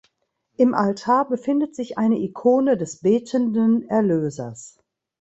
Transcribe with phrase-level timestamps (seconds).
[0.57, 4.79] Im Altar befindet sich eine Ikone des Betenden Erlösers.